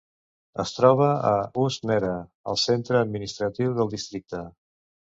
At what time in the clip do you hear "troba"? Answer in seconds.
0.77-1.09